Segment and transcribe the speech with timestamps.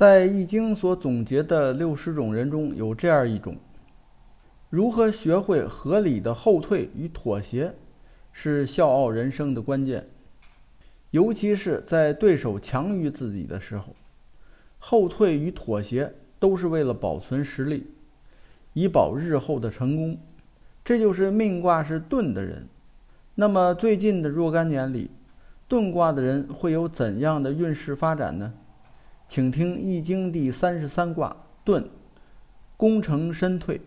[0.00, 3.58] 在《易经》所总结的六十种人中有这样一种：
[4.70, 7.74] 如何学会合理的后退与妥协，
[8.32, 10.08] 是笑傲人生的关键。
[11.10, 13.94] 尤其是在对手强于自己的时候，
[14.78, 17.88] 后退与妥协都是为了保存实力，
[18.72, 20.18] 以保日后的成功。
[20.82, 22.66] 这就是命卦是遁的人。
[23.34, 25.10] 那么最近的若干年里，
[25.68, 28.54] 遁卦的人会有怎样的运势发展呢？
[29.30, 31.86] 请听《易经》第三十三卦遁，
[32.76, 33.80] 功成身退。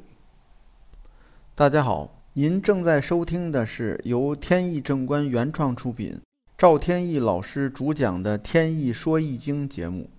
[1.54, 6.18] 大家好，您正在收听的是由天意正观原创出品，
[6.58, 10.10] 赵天意老师主讲的《天意说易经》节目。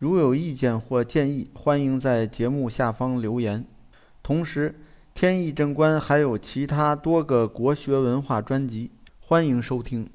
[0.00, 3.64] 如有意见或建议，欢迎在节目下方留言。
[4.20, 4.74] 同时，
[5.14, 8.90] 天意正观还有其他多个国学文化专辑，
[9.20, 10.10] 欢迎收听。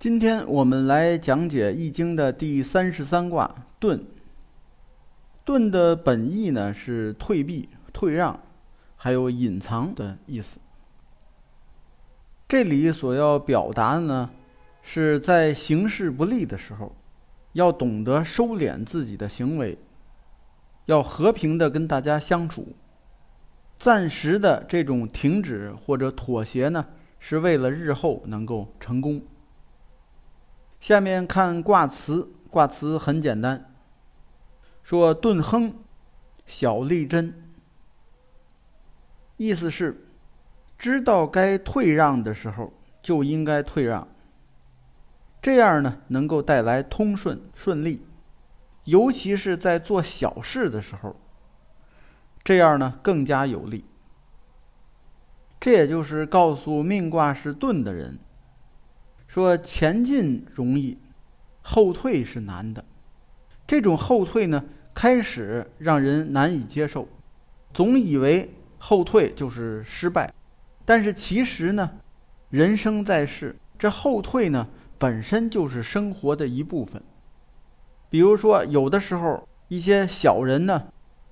[0.00, 4.00] 今天我们来讲解《易经》的第三十三卦遁。
[5.44, 8.40] 遁的本意呢是退避、退让，
[8.96, 10.58] 还有隐藏的意思。
[12.48, 14.30] 这里所要表达的呢，
[14.80, 16.96] 是在形势不利的时候，
[17.52, 19.76] 要懂得收敛自己的行为，
[20.86, 22.68] 要和平的跟大家相处。
[23.78, 26.86] 暂时的这种停止或者妥协呢，
[27.18, 29.20] 是为了日后能够成功。
[30.80, 33.70] 下面看卦辞，卦辞很简单，
[34.82, 35.74] 说“遁亨，
[36.46, 37.34] 小利贞”，
[39.36, 40.08] 意思是
[40.78, 42.72] 知道该退让的时候
[43.02, 44.08] 就应该退让，
[45.42, 48.06] 这样呢能够带来通顺顺利，
[48.84, 51.14] 尤其是在做小事的时候，
[52.42, 53.84] 这样呢更加有利。
[55.60, 58.18] 这也就是告诉命卦是遁的人。
[59.30, 60.98] 说前进容易，
[61.62, 62.84] 后退是难的。
[63.64, 67.06] 这种后退呢，开始让人难以接受，
[67.72, 70.34] 总以为后退就是失败。
[70.84, 71.92] 但是其实呢，
[72.48, 74.66] 人生在世，这后退呢
[74.98, 77.00] 本身就是生活的一部分。
[78.08, 80.88] 比如说，有的时候一些小人呢，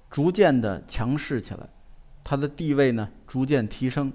[0.09, 1.69] 逐渐的强势起来，
[2.23, 4.12] 他的地位呢逐渐提升，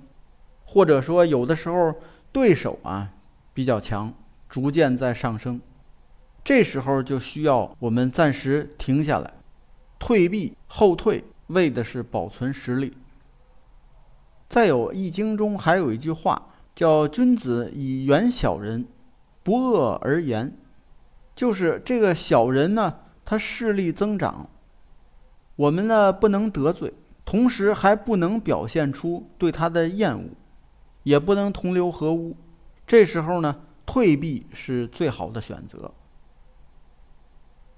[0.64, 1.94] 或者说有的时候
[2.32, 3.12] 对手啊。
[3.54, 4.14] 比较强，
[4.50, 5.62] 逐渐在上升，
[6.44, 9.34] 这时候就需要我们暂时停下来，
[10.00, 12.94] 退避后退，为的是保存实力。
[14.50, 18.86] 再有，《易经》中还有一句话叫“君子以远小人，
[19.44, 20.56] 不恶而言”，
[21.36, 24.50] 就是这个小人呢，他势力增长，
[25.56, 26.94] 我们呢不能得罪，
[27.26, 30.30] 同时还不能表现出对他的厌恶，
[31.04, 32.36] 也不能同流合污。
[32.94, 35.92] 这时候呢，退避是最好的选择。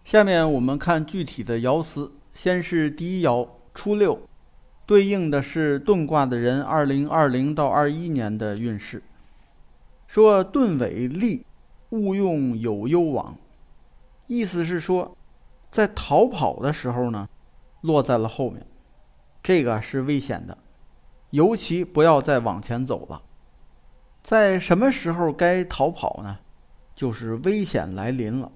[0.04, 4.20] 下面我们看具体的爻辞，先是第一爻初六，
[4.86, 9.02] 对应的是遁卦的人二零二零到二一年的运势。
[10.06, 11.46] 说遁尾利，
[11.92, 13.38] 勿用有攸往，
[14.28, 15.16] 意思是说，
[15.72, 17.30] 在逃跑的时候呢，
[17.80, 18.68] 落在了后面，
[19.42, 20.58] 这个是危险的，
[21.30, 23.22] 尤其不要再往前走了。
[24.26, 26.40] 在什么时候该逃跑呢？
[26.96, 28.52] 就是危险来临了。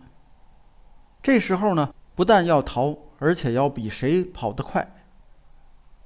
[1.21, 4.95] 这时候呢，不但要逃，而且要比谁跑得快。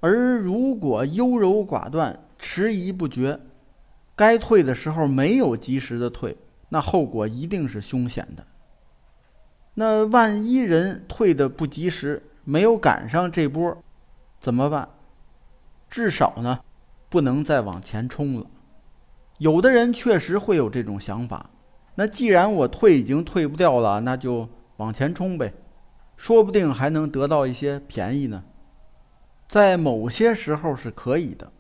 [0.02, 3.40] 而如果优柔寡断、迟疑不决，
[4.18, 6.36] 该退的时候没有及时的退，
[6.68, 8.46] 那后果一定是凶险的。
[9.76, 13.82] 那万一人退的不及时，没有赶上这波，
[14.42, 14.90] 怎么办？
[15.90, 16.60] 至少呢，
[17.08, 18.46] 不能再往前冲了。
[19.44, 21.50] 有的人确实会有这种想法，
[21.96, 25.54] 那既然我退已经退不掉了，那就往前冲呗，
[26.16, 28.46] 说不定还能得到一些便宜呢。
[29.50, 31.52] 在某些时候是可以的，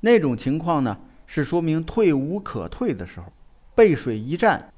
[0.00, 3.32] 那种情况呢是说明退无可退的时候，
[3.74, 4.70] 背水一战，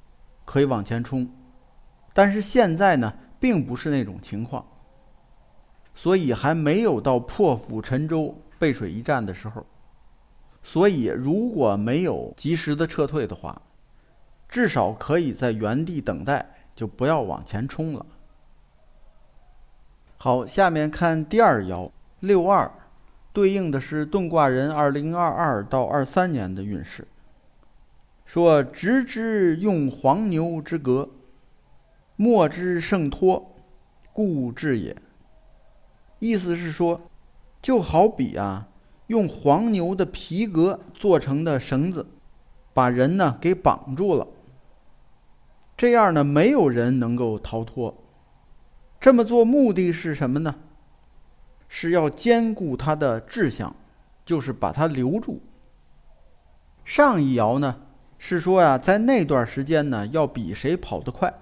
[0.45, 1.29] 可以往前冲。
[2.15, 4.65] 但是现在呢，并不是那种情况，
[5.97, 9.67] 所以还没有到破釜沉舟、背水一战的时候。
[10.63, 13.63] 所以，如果没有及时的撤退的话，
[14.49, 18.05] 至少可以在原地等待，就不要往前冲了。
[20.17, 21.91] 好，下面看第二爻
[22.21, 22.71] 六二，
[23.33, 27.07] 对应的是遁卦人二零二二到二三年的运势。
[28.25, 31.09] 说：“直之用黄牛之革，
[32.17, 33.55] 莫之胜托，
[34.13, 34.95] 故至也。”
[36.21, 37.01] 意思是说，
[37.63, 38.69] 就好比啊。
[39.09, 42.07] 用黄牛的皮革做成的绳子，
[42.73, 44.27] 把人呢给绑住了。
[45.77, 47.95] 这样呢，没有人能够逃脱。
[49.01, 50.55] 这么做目的是什么呢？
[51.69, 53.75] 是要兼顾他的志向，
[54.25, 55.41] 就是把他留住。
[56.85, 57.77] 上一爻呢
[58.19, 61.33] 是说呀，在那段时间呢要比谁跑得快，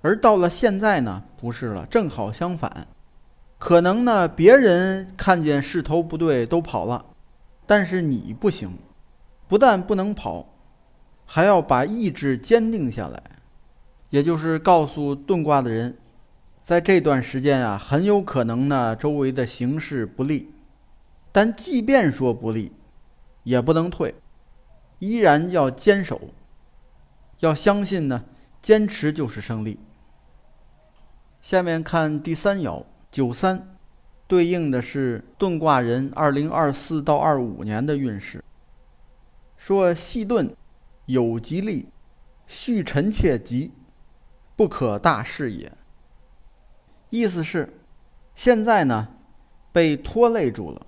[0.00, 2.86] 而到了现在呢不是了，正好相反，
[3.58, 7.06] 可能呢别人看见势头不对都跑了，
[7.66, 8.76] 但是你不行，
[9.48, 10.46] 不但不能跑，
[11.24, 13.22] 还要把意志坚定下来，
[14.10, 15.96] 也就是告诉遁卦的人。
[16.62, 20.52] 在这段时间啊，很有可能呢，周围的形势不利，
[21.30, 22.72] 但即便说不利，
[23.44, 24.16] 也不能退，
[24.98, 26.20] 依然要坚守，
[27.38, 28.24] 要相信呢，
[28.60, 29.78] 坚持就是胜利。
[31.40, 32.84] 下面看第三爻
[33.16, 33.72] 九三，
[34.28, 38.44] 对应的是遁卦人二零二四到二五年的运势。
[39.56, 40.50] 说细遁，
[41.06, 41.88] 有吉利，
[42.46, 43.72] 续臣妾吉，
[44.54, 45.72] 不可大事也。
[47.08, 47.80] 意思是，
[48.34, 49.08] 现在呢，
[49.72, 50.86] 被拖累住了，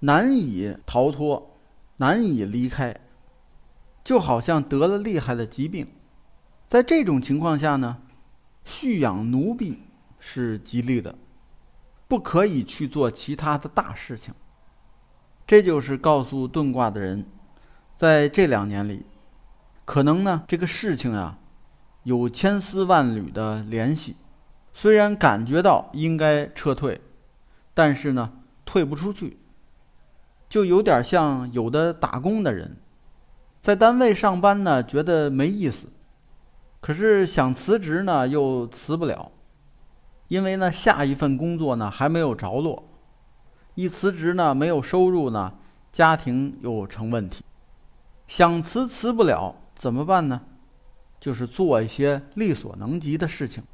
[0.00, 1.56] 难以逃脱，
[1.98, 2.96] 难以离开，
[4.02, 5.86] 就好像得了厉害的疾病。
[6.66, 8.02] 在这种情况下呢，
[8.64, 9.78] 蓄养奴婢
[10.20, 11.16] 是吉利的，
[12.06, 14.32] 不可以去做其他的大事情。
[15.44, 17.26] 这就是告诉遁卦的人，
[17.96, 19.04] 在这两年里，
[19.84, 21.38] 可能呢这个事情啊，
[22.04, 24.14] 有千丝万缕的联系。
[24.72, 27.00] 虽然感觉到应该撤退，
[27.74, 28.32] 但是呢，
[28.64, 29.40] 退不出去，
[30.48, 32.76] 就有点像有的打工的人，
[33.60, 35.88] 在单位上班呢，觉得没意思，
[36.80, 39.32] 可是想辞职呢，又辞不了，
[40.30, 42.84] 因为呢，下一份工作呢还没有着落，
[43.74, 45.54] 一辞职呢，没有收入呢，
[45.90, 47.44] 家庭又成问题，
[48.28, 50.40] 想辞辞不了，怎么办呢？
[51.18, 53.64] 就是做一些力所能及的事情。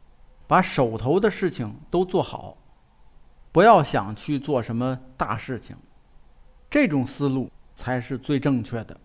[0.47, 2.57] 把手头的事情都做好，
[3.53, 5.77] 不要想去做什么大事情，
[6.71, 8.99] 这种思路才是最正确的。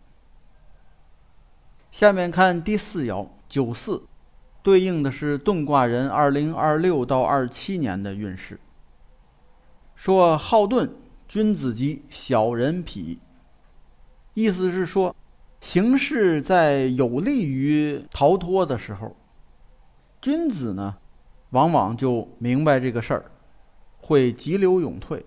[1.92, 4.02] 下面看第四爻九四，
[4.64, 8.60] 对应的是遁卦人二零二六到二七年的运势。
[9.96, 10.90] 说好遁，
[11.28, 13.20] 君子吉，小人否。
[14.34, 15.16] 意思是说，
[15.60, 19.16] 形势在有利于逃脱的时候，
[20.22, 20.96] 君子呢？
[21.50, 23.32] 往往就明白这个事儿，
[24.02, 25.20] 会急流勇退；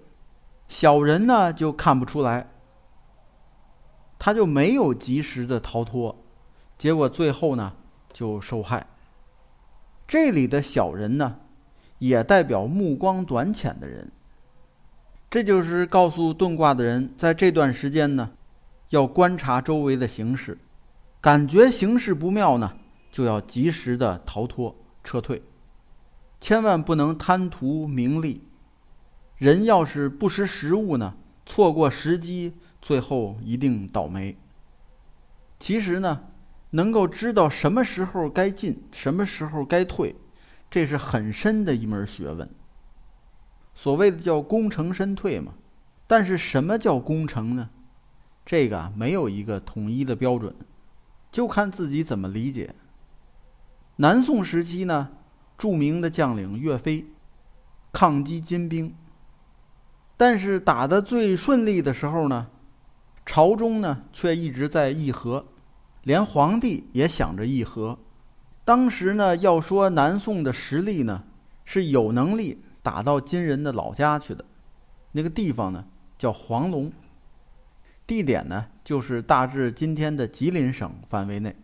[0.69, 2.50] 小人呢就看不出来，
[4.19, 6.16] 他就没有及时的逃脱，
[6.78, 7.75] 结果最后呢
[8.10, 8.86] 就受害。
[10.06, 11.36] 这里的小人呢，
[11.98, 14.10] 也代表目光短浅的人。
[15.30, 18.30] 这就是告诉遁卦的人，在这段时间呢，
[18.90, 20.56] 要观察周围的形势，
[21.20, 22.76] 感觉形势不妙呢，
[23.10, 25.42] 就要及时的逃脱撤退。
[26.40, 28.42] 千万不能贪图名利，
[29.38, 31.14] 人要是不识时务呢，
[31.46, 34.36] 错过时机，最后一定倒霉。
[35.58, 36.24] 其实呢，
[36.74, 40.12] 能够知道什么时候该进，什么时候该退，
[40.68, 42.50] 这是很深的一门学问。
[43.74, 45.54] 所谓的叫功成身退嘛。
[46.06, 47.70] 但是什么叫功成呢？
[48.44, 50.54] 这个没有一个统一的标准，
[51.30, 52.74] 就看自己怎么理解。
[53.96, 55.10] 南宋时期呢？
[55.56, 57.06] 著名的将领岳飞
[57.93, 58.93] 抗击金兵，
[60.16, 62.48] 但是打得最顺利的时候呢，
[63.24, 65.46] 朝中呢却一直在议和，
[66.05, 67.99] 连皇帝也想着议和。
[68.65, 71.25] 当时呢，要说南宋的实力呢，
[71.65, 74.44] 是有能力打到金人的老家去的，
[75.13, 75.84] 那个地方呢
[76.17, 76.93] 叫黄龙，
[78.06, 81.55] 地点呢就是大致今天的吉林省范围内。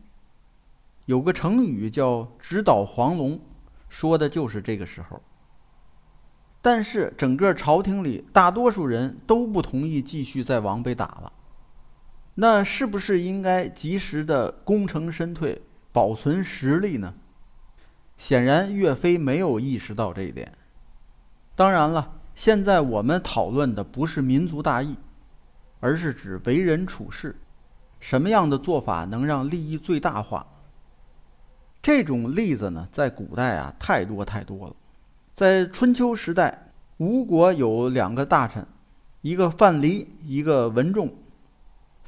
[1.06, 3.40] 有个成语叫“直捣黄龙”。
[3.88, 5.20] 说的就是这个时候，
[6.62, 11.32] 但是整个朝廷里大多数人都不同意继续再往北打了，
[12.40, 15.60] 那是不是应该及时的功成身退，
[15.92, 17.12] 保存实力呢？
[18.16, 20.50] 显然岳飞没有意识到这一点。
[21.54, 24.96] 当然了，现在我们讨论的不是民族大义，
[25.80, 27.38] 而是指为人处事，
[27.98, 30.46] 什么样的做法能让利益最大化？
[31.82, 34.74] 这种例子呢，在古代啊，太多太多了。
[35.34, 38.66] 在春秋时代，吴国有两个大臣，
[39.20, 41.12] 一个范蠡，一个文仲。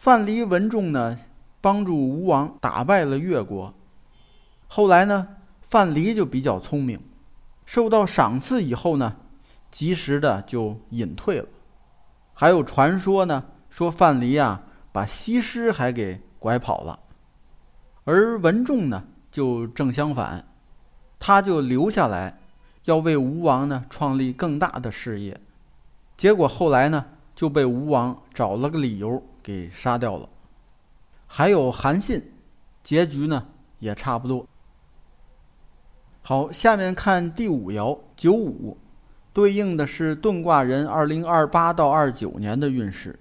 [0.02, 1.16] 范蠡、文仲呢，
[1.60, 3.72] 帮助吴王打败了越国。
[4.66, 5.28] 后来呢，
[5.60, 6.98] 范蠡就比较聪明，
[7.64, 9.14] 受到赏赐以后呢，
[9.70, 11.46] 及时的就隐退了。
[12.34, 16.98] 还有传说呢，说范蠡啊，把西施还给拐跑了。
[18.02, 19.04] 而文仲呢？
[19.30, 20.44] 就正相反，
[21.20, 22.40] 他就留下来，
[22.86, 25.40] 要为吴王呢创立更大的事业。
[26.16, 27.06] 结果后来呢
[27.36, 30.28] 就被吴王找了个理由给杀掉了。
[31.26, 32.32] 还有韩信，
[32.82, 34.46] 结局呢也差不多。
[36.22, 38.78] 好，下面看第五爻九五，
[39.32, 43.18] 对应的是遁卦人二零二八到二九年的运势。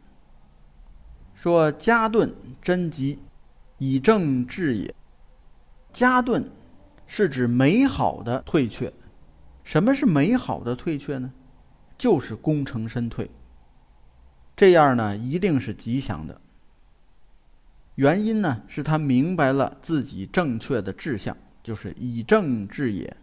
[1.34, 3.20] 说家遁贞吉，
[3.80, 4.94] 以正治也。
[5.92, 6.46] 家遁
[7.08, 8.94] 是指美好的退却。
[9.64, 11.32] 什么是美好的退却呢？
[11.98, 13.30] 就是功成身退。
[14.62, 16.40] 这样呢，一定是吉祥的。
[17.96, 21.36] 原因呢，是他明白了自己正确的志向。
[21.64, 23.18] 就是以正治也，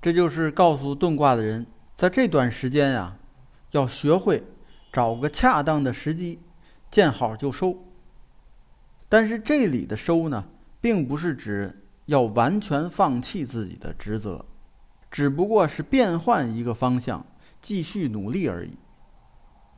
[0.00, 1.66] 这就是告诉遁卦的人，
[1.96, 3.16] 在这段时间呀，
[3.72, 4.44] 要学会
[4.92, 6.38] 找个恰当的时机，
[6.88, 7.76] 见好就收。
[9.08, 10.44] 但是这里的收呢，
[10.80, 14.44] 并不是指要完全放弃自己的职责，
[15.10, 17.26] 只不过是变换一个方向，
[17.60, 18.70] 继续努力而已。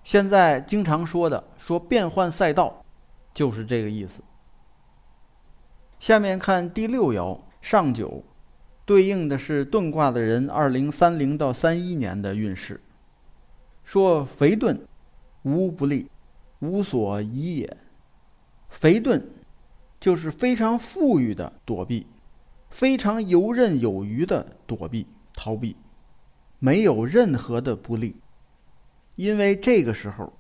[0.03, 2.85] 现在经常说的说变换赛道，
[3.33, 4.23] 就是这个意思。
[5.99, 8.25] 下面看第六爻上九，
[8.85, 12.81] 对应的是遁卦的人二零三零到三一年的运势。
[13.85, 14.81] 说肥遁，
[15.43, 16.11] 无不利，
[16.61, 17.77] 无所宜也。
[18.69, 19.23] 肥遁
[20.01, 22.07] 就是非常富裕的躲避，
[22.71, 25.77] 非常游刃有余的躲避逃避，
[26.59, 28.17] 没有任何的不利，
[29.17, 30.33] 因为这个时候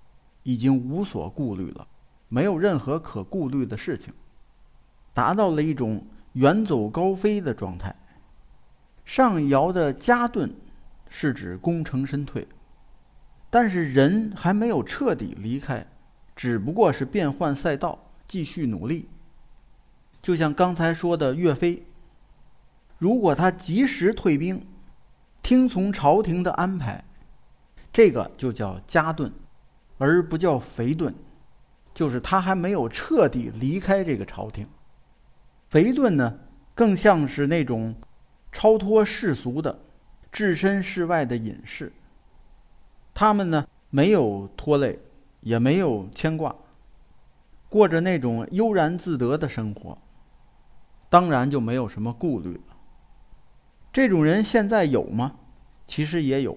[0.42, 1.86] 已经无所顾虑了，
[2.28, 4.12] 没有任何可顾虑的事情。
[5.14, 7.94] 达到了一种远走高飞的状态。
[9.04, 10.50] 上爻的加遁
[11.08, 12.46] 是指功成身退，
[13.50, 15.86] 但是人还没有彻底离开，
[16.34, 19.08] 只不过是变换赛道，继续努力。
[20.22, 21.84] 就像刚才说的岳飞，
[22.96, 24.64] 如果他及时退兵，
[25.42, 27.04] 听从朝廷的安排，
[27.92, 29.30] 这个就叫加遁，
[29.98, 31.12] 而不叫肥遁，
[31.92, 34.66] 就是他还没有彻底离开这个朝廷。
[35.68, 36.38] 肥遁呢，
[36.74, 37.94] 更像是那种
[38.50, 39.78] 超脱世俗的、
[40.30, 41.92] 置身事外的隐士。
[43.12, 44.98] 他们呢，没有拖累，
[45.40, 46.56] 也没有牵挂，
[47.68, 49.98] 过着那种悠然自得的生活，
[51.10, 52.76] 当然就没有什么顾虑了。
[53.92, 55.36] 这种人现在有吗？
[55.86, 56.56] 其实也有，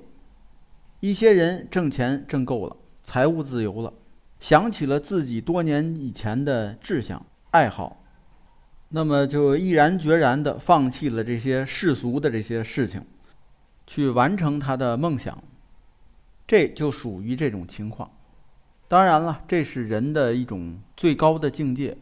[1.06, 3.94] 一些人挣钱挣够了，财务自由了，
[4.40, 8.04] 想起了自己多年以前的志向、爱好。
[8.90, 13.06] 那么就毅然决然地放弃了这些世俗的这些事情，
[13.86, 15.44] 去完成他的梦想，
[16.48, 18.10] 这就属于这种情况。
[18.88, 21.96] 当然了，这是人的一种最高的境界。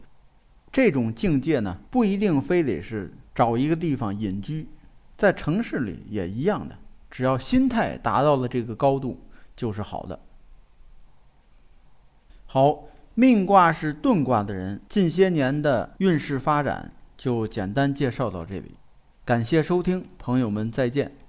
[0.72, 4.66] 这种境界呢，不一定非得是找一个地方隐居，
[5.14, 6.78] 在城市里也一样的。
[7.14, 9.20] 只要心态达到了这个高度，
[9.54, 10.18] 就是好的。
[12.48, 12.86] 好。
[13.16, 18.74] 命卦是遁卦的人，近些年的运势发展就简单介绍到这里。
[19.24, 21.23] 感谢收听，朋友们再见。